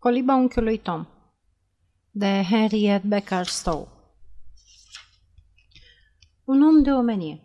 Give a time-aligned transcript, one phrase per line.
[0.00, 1.06] Coliba unchiului Tom
[2.10, 3.86] de Henriette Becker Stowe
[6.44, 7.40] Un om de omenie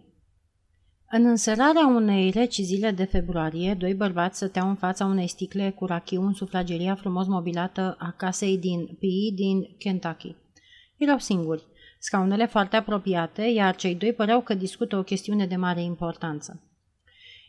[1.09, 5.85] În înserarea unei reci zile de februarie, doi bărbați stăteau în fața unei sticle cu
[5.85, 9.33] rachiu în sufrageria frumos mobilată a casei din P.E.
[9.35, 10.35] din Kentucky.
[10.97, 11.65] Erau singuri,
[11.99, 16.61] scaunele foarte apropiate, iar cei doi păreau că discută o chestiune de mare importanță.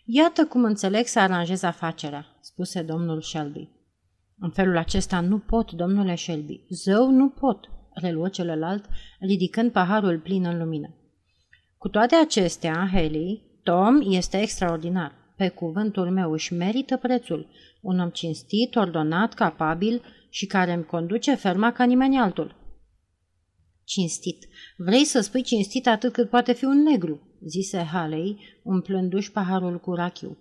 [0.04, 3.73] Iată cum înțeleg să aranjez afacerea, spuse domnul Shelby.
[4.44, 6.60] În felul acesta nu pot, domnule Shelby.
[6.68, 8.84] Zău nu pot, reluă celălalt,
[9.20, 10.94] ridicând paharul plin în lumină.
[11.78, 15.12] Cu toate acestea, Haley, Tom este extraordinar.
[15.36, 17.46] Pe cuvântul meu își merită prețul.
[17.80, 22.56] Un om cinstit, ordonat, capabil și care îmi conduce ferma ca nimeni altul.
[23.84, 24.48] Cinstit.
[24.76, 29.94] Vrei să spui cinstit atât cât poate fi un negru, zise Haley, umplându-și paharul cu
[29.94, 30.38] rachiu.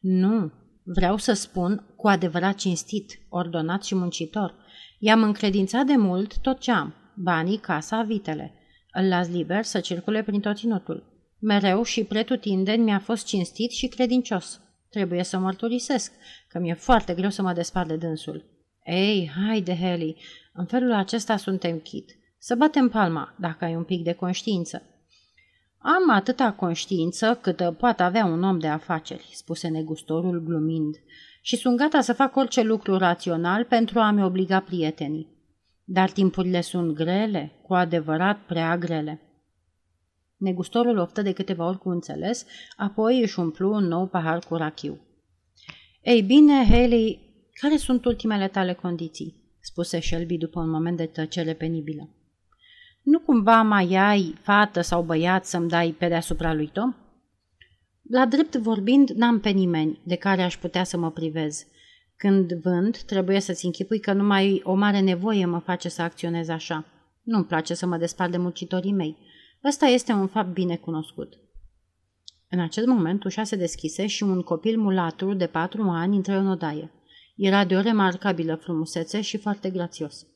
[0.00, 0.52] Nu,
[0.84, 4.54] vreau să spun cu adevărat cinstit, ordonat și muncitor.
[4.98, 8.54] I-am încredințat de mult tot ce am, banii, casa, vitele.
[8.92, 11.12] Îl las liber să circule prin tot ținutul.
[11.38, 14.60] Mereu și pretutindeni mi-a fost cinstit și credincios.
[14.90, 16.12] Trebuie să mărturisesc
[16.48, 18.44] că mi-e foarte greu să mă despart de dânsul.
[18.84, 20.16] Ei, haide, Heli,
[20.52, 22.10] în felul acesta suntem chit.
[22.38, 24.82] Să batem palma, dacă ai un pic de conștiință.
[25.86, 30.96] Am atâta conștiință cât poate avea un om de afaceri, spuse negustorul glumind,
[31.40, 35.28] și sunt gata să fac orice lucru rațional pentru a-mi obliga prietenii.
[35.84, 39.20] Dar timpurile sunt grele, cu adevărat prea grele.
[40.36, 45.00] Negustorul oftă de câteva ori cu înțeles, apoi își umplu un nou pahar cu rachiu.
[46.02, 47.20] Ei bine, Haley,
[47.52, 49.42] care sunt ultimele tale condiții?
[49.60, 52.08] spuse Shelby după un moment de tăcere penibilă.
[53.04, 56.94] Nu cumva mai ai fată sau băiat să-mi dai pe deasupra lui Tom?
[58.10, 61.66] La drept vorbind, n-am pe nimeni de care aș putea să mă privez.
[62.16, 66.84] Când vând, trebuie să-ți închipui că numai o mare nevoie mă face să acționez așa.
[67.22, 69.16] Nu-mi place să mă despart de muncitorii mei.
[69.64, 71.38] Ăsta este un fapt bine cunoscut.
[72.50, 76.48] În acest moment ușa se deschise și un copil mulatru de patru ani intră în
[76.48, 76.90] odaie.
[77.36, 80.26] Era de o remarcabilă frumusețe și foarte grațios.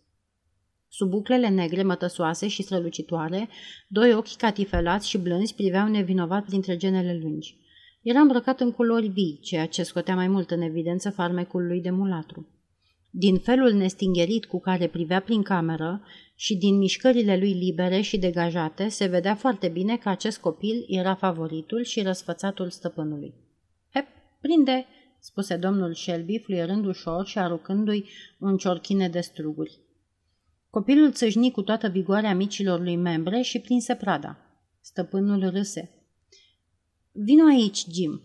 [0.89, 3.49] Sub buclele negre, mătăsoase și strălucitoare,
[3.89, 7.57] doi ochi catifelați și blânzi priveau nevinovat printre genele lungi.
[8.03, 11.91] Era îmbrăcat în culori vii, ceea ce scotea mai mult în evidență farmecul lui de
[11.91, 12.49] mulatru.
[13.11, 16.03] Din felul nestingerit cu care privea prin cameră
[16.35, 21.15] și din mișcările lui libere și degajate, se vedea foarte bine că acest copil era
[21.15, 23.35] favoritul și răsfățatul stăpânului.
[23.95, 24.07] Hep,
[24.41, 24.87] prinde!"
[25.21, 29.79] spuse domnul Shelby, fluierând ușor și aruncându-i un ciorchine de struguri.
[30.79, 34.39] Copilul țâșni cu toată vigoarea micilor lui membre și prinse prada.
[34.81, 35.91] Stăpânul râse.
[37.13, 38.23] Vino aici, Jim.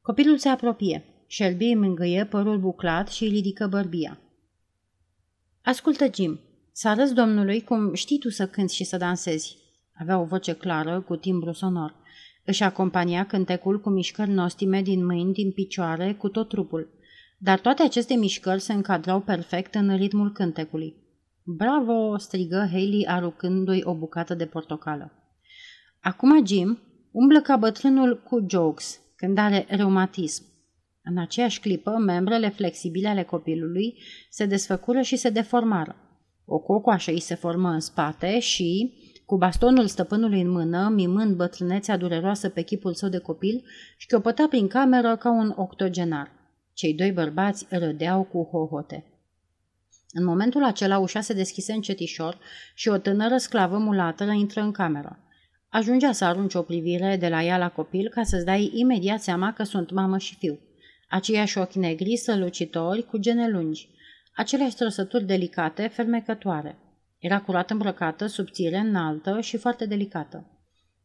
[0.00, 1.04] Copilul se apropie.
[1.28, 4.18] Shelby îi mângâie părul buclat și îi ridică bărbia.
[5.62, 6.40] Ascultă, Jim,
[6.72, 9.56] să arăți domnului cum știi tu să cânți și să dansezi.
[9.94, 11.94] Avea o voce clară, cu timbru sonor.
[12.44, 16.88] Își acompania cântecul cu mișcări nostime din mâini, din picioare, cu tot trupul.
[17.38, 21.02] Dar toate aceste mișcări se încadrau perfect în ritmul cântecului.
[21.46, 25.12] Bravo!" strigă Haley aruncându-i o bucată de portocală.
[26.00, 26.78] Acum Jim
[27.12, 30.44] umblă ca bătrânul cu jokes, când are reumatism.
[31.02, 33.98] În aceeași clipă, membrele flexibile ale copilului
[34.30, 35.96] se desfăcură și se deformară.
[36.44, 38.94] O cocoașă îi se formă în spate și,
[39.26, 43.64] cu bastonul stăpânului în mână, mimând bătrânețea dureroasă pe chipul său de copil,
[43.96, 46.30] șchiopăta prin cameră ca un octogenar.
[46.72, 49.13] Cei doi bărbați râdeau cu hohote.
[50.16, 52.38] În momentul acela ușa se deschise încetișor
[52.74, 55.18] și o tânără sclavă mulată intră în cameră.
[55.68, 59.52] Ajungea să arunce o privire de la ea la copil ca să-ți dai imediat seama
[59.52, 60.58] că sunt mamă și fiu.
[61.08, 63.88] Aceiași ochi negri sălucitori cu gene lungi.
[64.34, 66.78] Aceleași trăsături delicate, fermecătoare.
[67.18, 70.46] Era curat îmbrăcată, subțire, înaltă și foarte delicată.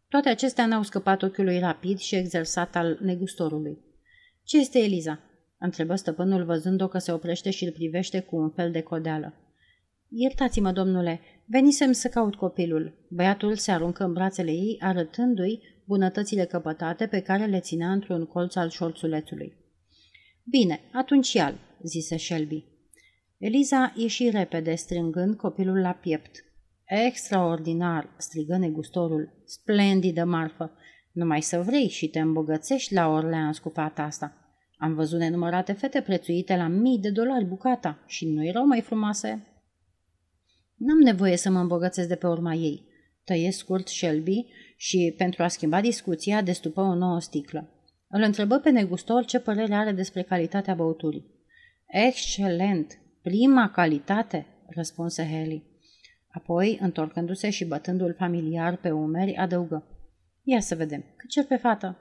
[0.10, 3.78] Toate acestea n-au scăpat ochiului rapid și exersat al negustorului.
[4.44, 5.20] Ce este Eliza?"
[5.60, 9.34] Întrebă stăpânul văzând-o că se oprește și îl privește cu un fel de codeală.
[10.08, 13.08] Iertați-mă, domnule, venisem să caut copilul.
[13.10, 18.56] Băiatul se aruncă în brațele ei, arătându-i bunătățile căpătate pe care le ținea într-un colț
[18.56, 19.58] al șorțulețului.
[20.44, 22.66] Bine, atunci al, zise Shelby.
[23.38, 26.32] Eliza ieși repede, strângând copilul la piept.
[26.86, 29.44] Extraordinar, strigă negustorul.
[29.46, 30.72] Splendidă marfă!
[31.12, 34.39] Numai să vrei și te îmbogățești la Orleans cu fata asta.
[34.82, 39.48] Am văzut nenumărate fete prețuite la mii de dolari bucata și nu erau mai frumoase.
[40.76, 42.88] N-am nevoie să mă îmbogățesc de pe urma ei.
[43.24, 44.46] Tăie scurt Shelby
[44.76, 47.70] și, pentru a schimba discuția, destupă o nouă sticlă.
[48.08, 51.26] Îl întrebă pe negustor ce părere are despre calitatea băuturii.
[51.86, 53.00] Excelent!
[53.22, 55.64] prima calitate, răspunse Haley.
[56.28, 59.84] Apoi, întorcându-se și bătându-l familiar pe umeri, adăugă.
[60.44, 61.98] Ia să vedem, cât cer pe fată?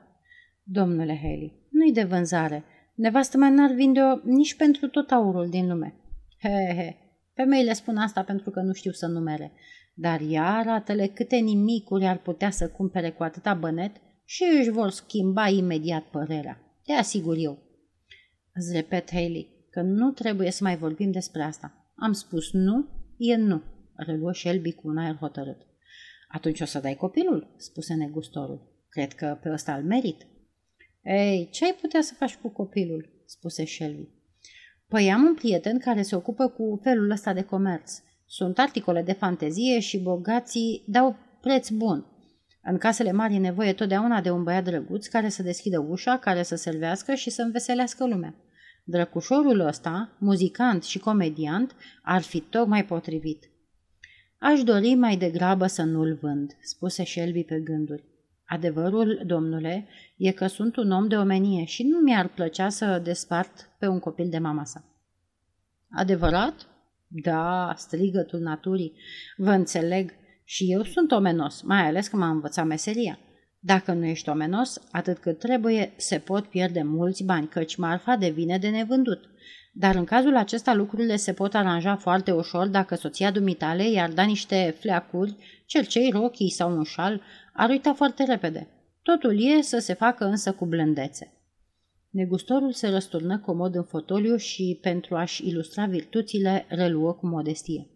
[0.71, 2.65] Domnule Haley, nu-i de vânzare.
[2.95, 5.95] Nevastă mea n-ar vinde-o nici pentru tot aurul din lume.
[6.43, 6.97] He, he,
[7.35, 9.53] femeile spun asta pentru că nu știu să numere.
[9.95, 14.91] Dar ea arată-le câte nimicuri ar putea să cumpere cu atâta bănet și își vor
[14.91, 16.81] schimba imediat părerea.
[16.85, 17.59] Te asigur eu.
[18.53, 21.93] Îți repet, Haley, că nu trebuie să mai vorbim despre asta.
[21.95, 23.63] Am spus nu, e nu,
[23.95, 25.67] reluă Shelby cu un aer hotărât.
[26.29, 28.85] Atunci o să dai copilul, spuse negustorul.
[28.89, 30.27] Cred că pe ăsta îl merit.
[31.11, 33.23] Ei, ce ai putea să faci cu copilul?
[33.27, 34.09] spuse Shelby.
[34.89, 38.01] Păi am un prieten care se ocupă cu felul ăsta de comerț.
[38.27, 42.07] Sunt articole de fantezie și bogații dau preț bun.
[42.63, 46.43] În casele mari e nevoie totdeauna de un băiat drăguț care să deschidă ușa, care
[46.43, 48.35] să servească și să înveselească lumea.
[48.85, 53.51] Drăcușorul ăsta, muzicant și comediant, ar fi tocmai potrivit.
[54.39, 58.18] Aș dori mai degrabă să nu-l vând, spuse Shelby pe gânduri.
[58.51, 63.71] Adevărul, domnule, e că sunt un om de omenie și nu mi-ar plăcea să despart
[63.79, 64.85] pe un copil de mama sa.
[65.91, 66.67] Adevărat?
[67.07, 68.93] Da, strigătul naturii.
[69.37, 70.13] Vă înțeleg.
[70.45, 73.19] Și eu sunt omenos, mai ales că m-am învățat meseria.
[73.59, 78.59] Dacă nu ești omenos, atât cât trebuie, se pot pierde mulți bani, căci marfa devine
[78.59, 79.31] de nevândut.
[79.79, 84.23] Dar în cazul acesta lucrurile se pot aranja foarte ușor dacă soția dumitale i-ar da
[84.23, 85.37] niște fleacuri,
[85.67, 87.23] cercei, rochii sau un șal,
[87.53, 88.69] ar uita foarte repede.
[89.03, 91.33] Totul e să se facă însă cu blândețe.
[92.11, 97.91] Negustorul se răsturnă comod în fotoliu și, pentru a-și ilustra virtuțile, reluă cu modestie.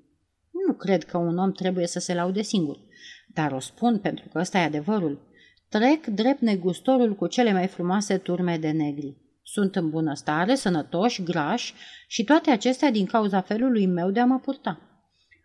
[0.66, 2.78] Nu cred că un om trebuie să se laude singur,
[3.26, 5.30] dar o spun pentru că ăsta e adevărul.
[5.68, 9.16] Trec drept negustorul cu cele mai frumoase turme de negri.
[9.42, 11.74] Sunt în bunăstare, sănătoși, grași
[12.06, 14.80] și toate acestea din cauza felului meu de a mă purta.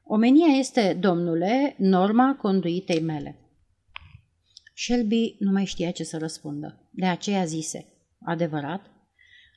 [0.04, 3.40] Omenia este, domnule, norma conduitei mele.
[4.76, 6.90] Shelby nu mai știa ce să răspundă.
[6.92, 7.86] De aceea zise,
[8.26, 8.82] adevărat?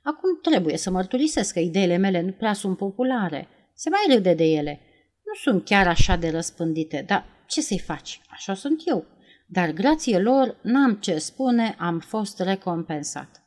[0.02, 3.48] Acum trebuie să mărturisesc că ideile mele nu prea sunt populare.
[3.74, 4.80] Se mai râde de ele.
[5.24, 8.20] Nu sunt chiar așa de răspândite, dar ce să-i faci?
[8.28, 9.06] Așa sunt eu.
[9.46, 13.39] Dar grație lor n-am ce spune, am fost recompensat.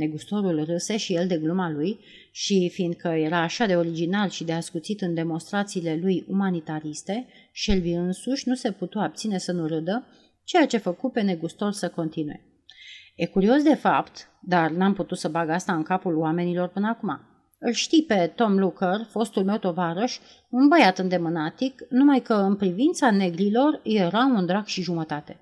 [0.00, 1.98] Negustorul râse și el de gluma lui
[2.30, 8.48] și, fiindcă era așa de original și de ascuțit în demonstrațiile lui umanitariste, Shelby însuși
[8.48, 10.06] nu se putu abține să nu râdă,
[10.44, 12.44] ceea ce făcu pe negustor să continue.
[13.16, 17.20] E curios de fapt, dar n-am putut să bag asta în capul oamenilor până acum.
[17.58, 20.18] Îl știi pe Tom Looker, fostul meu tovarăș,
[20.50, 25.40] un băiat îndemânatic, numai că în privința negrilor era un drac și jumătate.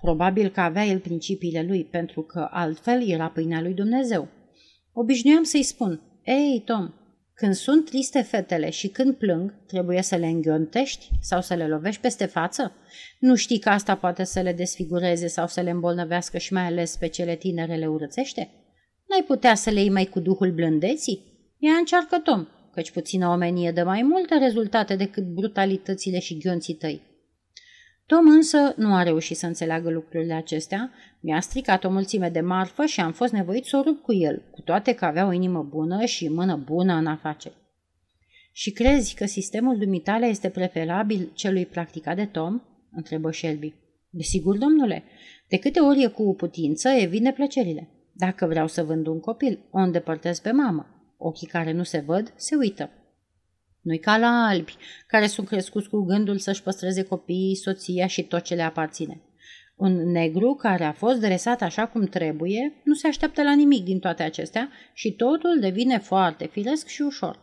[0.00, 4.28] Probabil că avea el principiile lui, pentru că altfel era pâinea lui Dumnezeu.
[4.92, 6.90] Obișnuiam să-i spun, Ei, Tom,
[7.34, 12.00] când sunt triste fetele și când plâng, trebuie să le înghiontești sau să le lovești
[12.00, 12.72] peste față?
[13.18, 16.96] Nu știi că asta poate să le desfigureze sau să le îmbolnăvească și mai ales
[16.96, 18.50] pe cele tinere le urățește?
[19.08, 21.24] N-ai putea să le iei mai cu duhul blândeții?
[21.58, 27.00] Ea încearcă, Tom, căci puțină omenie dă mai multe rezultate decât brutalitățile și ghionții tăi.
[28.06, 32.84] Tom însă nu a reușit să înțeleagă lucrurile acestea, mi-a stricat o mulțime de marfă
[32.84, 35.62] și am fost nevoit să o rup cu el, cu toate că avea o inimă
[35.62, 37.54] bună și mână bună în afaceri.
[38.52, 42.60] Și crezi că sistemul dumitale este preferabil celui practicat de Tom?
[42.92, 43.74] întrebă Shelby.
[44.10, 45.04] Desigur, domnule.
[45.48, 47.88] De câte ori e cu putință, evit plăcerile.
[48.12, 50.86] Dacă vreau să vând un copil, o îndepărtez pe mamă.
[51.16, 52.90] Ochii care nu se văd, se uită.
[53.86, 54.76] Nu-i ca la albi,
[55.06, 59.20] care sunt crescuți cu gândul să-și păstreze copiii, soția și tot ce le aparține.
[59.76, 63.98] Un negru care a fost dresat așa cum trebuie nu se așteaptă la nimic din
[63.98, 67.38] toate acestea și totul devine foarte firesc și ușor.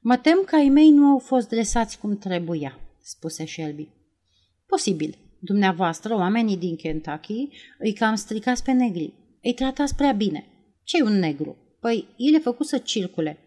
[0.00, 3.88] Mă tem că ai mei nu au fost dresați cum trebuia, spuse Shelby.
[4.66, 5.18] Posibil.
[5.40, 9.12] Dumneavoastră, oamenii din Kentucky, îi cam stricați pe negri.
[9.42, 10.46] Îi tratați prea bine.
[10.84, 11.56] ce un negru?
[11.80, 13.38] Păi, el e făcut să circule.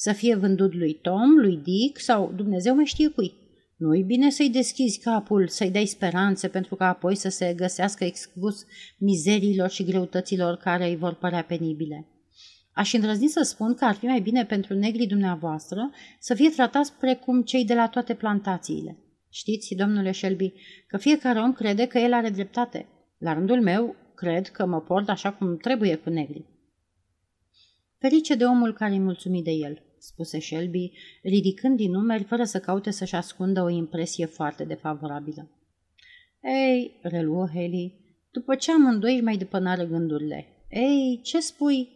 [0.00, 3.32] Să fie vândut lui Tom, lui Dick sau Dumnezeu mai știe cui.
[3.76, 8.64] Nu-i bine să-i deschizi capul, să-i dai speranțe pentru ca apoi să se găsească expus
[8.98, 12.06] mizeriilor și greutăților care îi vor părea penibile.
[12.72, 15.90] Aș îndrăzni să spun că ar fi mai bine pentru negrii dumneavoastră
[16.20, 18.98] să fie tratați precum cei de la toate plantațiile.
[19.30, 20.52] Știți, domnule Shelby,
[20.86, 22.86] că fiecare om crede că el are dreptate.
[23.18, 26.46] La rândul meu, cred că mă port așa cum trebuie cu negrii.
[27.98, 32.60] Ferice de omul care îi mulțumit de el spuse Shelby, ridicând din numeri fără să
[32.60, 35.50] caute să-și ascundă o impresie foarte defavorabilă.
[36.42, 37.94] Ei, reluă Haley,
[38.30, 40.46] după ce amândoi își mai depănară gândurile.
[40.70, 41.88] Ei, ce spui?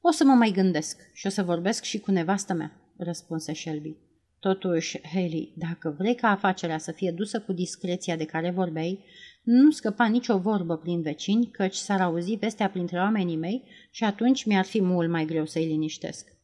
[0.00, 2.72] O să mă mai gândesc și o să vorbesc și cu nevastă mea.
[2.96, 3.96] răspunse Shelby.
[4.40, 9.04] Totuși, Haley, dacă vrei ca afacerea să fie dusă cu discreția de care vorbeai,
[9.42, 14.44] nu scăpa nicio vorbă prin vecini, căci s-ar auzi vestea printre oamenii mei și atunci
[14.44, 16.37] mi-ar fi mult mai greu să-i liniștesc.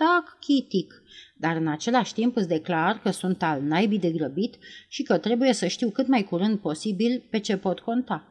[0.00, 1.02] Tac, chitic,
[1.36, 5.52] dar în același timp îți declar că sunt al naibii de grăbit și că trebuie
[5.52, 8.26] să știu cât mai curând posibil pe ce pot conta.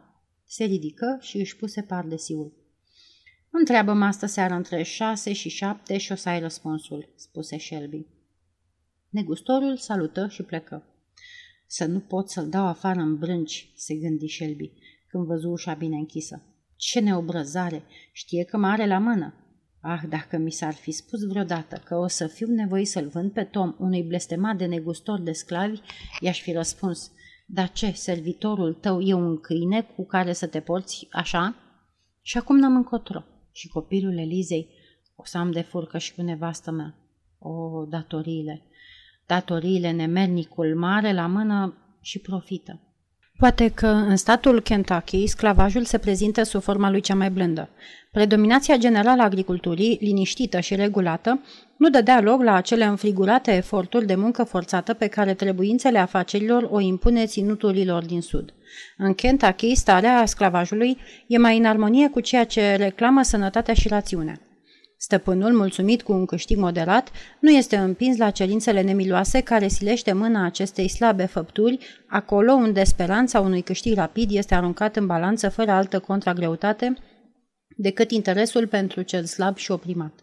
[0.45, 2.53] Se ridică și își puse pardesiul.
[3.49, 8.05] Întreabă-mă astă seară între șase și șapte și o să ai răspunsul, spuse Shelby.
[9.09, 10.83] Negustorul salută și plecă.
[11.67, 14.71] Să nu pot să-l dau afară în brânci, se gândi Shelby,
[15.07, 16.43] când văzu ușa bine închisă.
[16.75, 17.83] Ce neobrăzare!
[18.11, 19.33] Știe că mă are la mână.
[19.81, 23.43] Ah, dacă mi s-ar fi spus vreodată că o să fiu nevoit să-l vând pe
[23.43, 25.79] Tom unui blestemat de negustor de sclavi,
[26.19, 27.11] i-aș fi răspuns,
[27.45, 31.55] dar ce, servitorul tău e un câine cu care să te porți așa?
[32.21, 33.23] Și acum n-am încotro.
[33.51, 34.69] Și copilul Elizei,
[35.15, 36.95] o să am de furcă și cu nevastă mea.
[37.39, 38.63] O, datoriile.
[39.25, 42.79] Datoriile, nemernicul mare la mână și profită.
[43.39, 47.69] Poate că în statul Kentucky sclavajul se prezintă sub forma lui cea mai blândă.
[48.11, 51.39] Predominația generală a agriculturii, liniștită și regulată,
[51.77, 56.79] nu dădea loc la acele înfrigurate eforturi de muncă forțată pe care trebuințele afacerilor o
[56.79, 58.53] impune ținuturilor din sud.
[58.97, 64.48] În Kentucky, starea sclavajului e mai în armonie cu ceea ce reclamă sănătatea și rațiunea.
[65.01, 70.45] Stăpânul, mulțumit cu un câștig moderat, nu este împins la cerințele nemiloase care silește mâna
[70.45, 75.99] acestei slabe făpturi, acolo unde speranța unui câștig rapid este aruncat în balanță fără altă
[75.99, 76.93] contragreutate
[77.77, 80.13] decât interesul pentru cel slab și oprimat.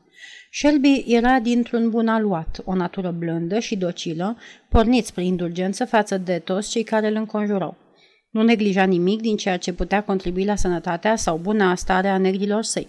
[0.52, 4.37] Shelby era dintr-un bun aluat, o natură blândă și docilă,
[4.68, 7.76] porniți prin indulgență față de toți cei care îl înconjurau.
[8.30, 12.62] Nu neglija nimic din ceea ce putea contribui la sănătatea sau buna stare a negrilor
[12.62, 12.88] săi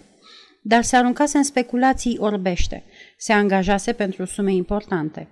[0.68, 2.84] dar se aruncase în speculații orbește.
[3.16, 5.28] Se angajase pentru sume importante.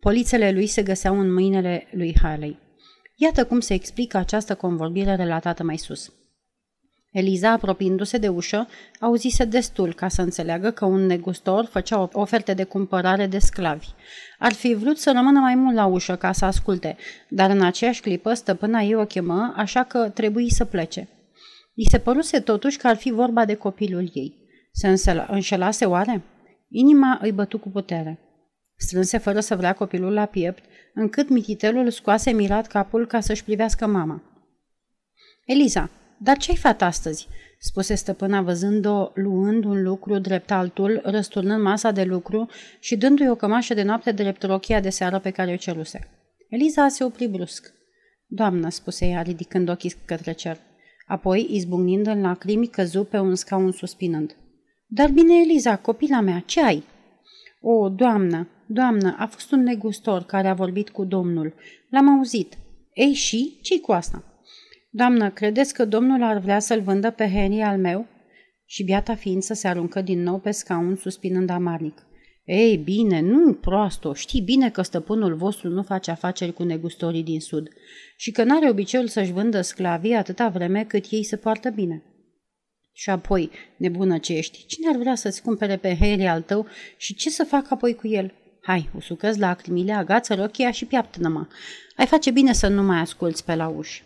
[0.00, 2.58] Polițele lui se găseau în mâinile lui Harley.
[3.16, 6.12] Iată cum se explică această convorbire relatată mai sus.
[7.12, 8.68] Eliza, apropiindu-se de ușă,
[9.00, 13.88] auzise destul ca să înțeleagă că un negustor făcea oferte de cumpărare de sclavi.
[14.38, 16.96] Ar fi vrut să rămână mai mult la ușă ca să asculte,
[17.28, 21.08] dar în aceeași clipă stăpâna ei o chemă, așa că trebuie să plece.
[21.74, 24.37] I se păruse totuși că ar fi vorba de copilul ei.
[24.78, 24.94] Se
[25.28, 26.22] înșelase oare?
[26.68, 28.18] Inima îi bătu cu putere.
[28.76, 33.86] Strânse fără să vrea copilul la piept, încât mititelul scoase mirat capul ca să-și privească
[33.86, 34.22] mama.
[35.44, 37.28] Eliza, dar ce-ai fat astăzi?"
[37.60, 42.48] spuse stăpâna văzând-o luând un lucru drept altul, răsturnând masa de lucru
[42.80, 46.08] și dându-i o cămașă de noapte drept rochia de seară pe care o ceruse.
[46.48, 47.72] Eliza se opri brusc.
[48.26, 50.58] Doamnă, spuse ea, ridicând ochii către cer.
[51.06, 54.36] Apoi, izbucnind în lacrimi, căzu pe un scaun suspinând.
[54.90, 56.82] Dar bine, Eliza, copila mea, ce ai?"
[57.60, 61.54] O, doamnă, doamnă, a fost un negustor care a vorbit cu domnul.
[61.90, 62.58] L-am auzit.
[62.94, 63.58] Ei și?
[63.62, 64.22] ce cu asta?"
[64.90, 68.06] Doamnă, credeți că domnul ar vrea să-l vândă pe Henry al meu?"
[68.66, 72.02] Și biata ființă se aruncă din nou pe scaun, suspinând amarnic.
[72.44, 77.40] Ei, bine, nu, proasto, știi bine că stăpânul vostru nu face afaceri cu negustorii din
[77.40, 77.68] sud
[78.16, 82.02] și că n-are obiceiul să-și vândă sclavii atâta vreme cât ei se poartă bine.
[83.00, 87.14] Și apoi, nebună ce ești, cine ar vrea să-ți cumpere pe Harry al tău și
[87.14, 88.32] ce să fac apoi cu el?
[88.62, 91.46] Hai, usucă-ți lacrimile, agață rochia și piaptă-mă.
[91.96, 94.04] Ai face bine să nu mai asculți pe la uși.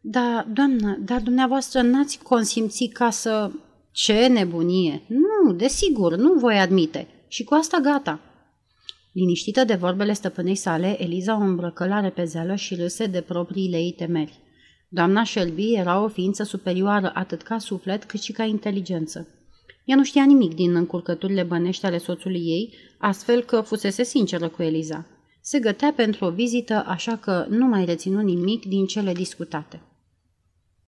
[0.00, 3.50] Da, doamnă, dar dumneavoastră n-ați consimțit ca să...
[3.90, 5.02] Ce nebunie!
[5.06, 7.06] Nu, desigur, nu voi admite.
[7.28, 8.20] Și cu asta gata.
[9.12, 13.92] Liniștită de vorbele stăpânei sale, Eliza o îmbrăcă la repezeală și râse de propriile ei
[13.92, 14.42] temeri.
[14.88, 19.28] Doamna Shelby era o ființă superioară atât ca suflet cât și ca inteligență.
[19.84, 24.62] Ea nu știa nimic din încurcăturile bănești ale soțului ei, astfel că fusese sinceră cu
[24.62, 25.06] Eliza.
[25.40, 29.82] Se gătea pentru o vizită, așa că nu mai reținu nimic din cele discutate.